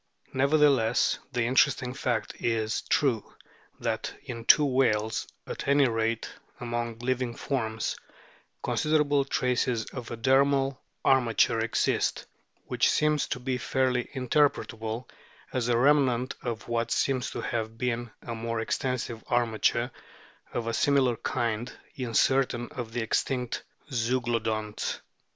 Nevertheless, 0.33 1.19
the 1.31 1.43
interesting 1.43 1.93
fact 1.93 2.33
is 2.39 2.81
true, 2.89 3.35
that 3.79 4.11
in 4.23 4.45
two 4.45 4.65
whales, 4.65 5.27
at 5.45 5.67
any 5.67 5.87
rate, 5.87 6.27
among 6.59 6.97
living 6.97 7.35
forms, 7.35 7.95
considerable 8.63 9.23
traces 9.25 9.85
of 9.93 10.09
a 10.09 10.17
dermal 10.17 10.79
armature 11.05 11.59
exist, 11.59 12.25
which 12.65 12.89
seems 12.89 13.27
to 13.27 13.39
be 13.39 13.59
fairly 13.59 14.05
interpretable 14.15 15.07
as 15.53 15.67
a 15.69 15.77
remnant 15.77 16.33
of 16.41 16.67
what 16.67 16.89
seems 16.89 17.29
to 17.29 17.41
have 17.41 17.77
been 17.77 18.09
a 18.23 18.33
more 18.33 18.59
extensive 18.59 19.23
armature 19.27 19.91
of 20.51 20.65
a 20.65 20.73
similar 20.73 21.15
kind 21.17 21.73
in 21.93 22.15
certain 22.15 22.69
of 22.71 22.91
the 22.91 23.01
extinct 23.03 23.61
Zeuglodonts. 23.91 24.99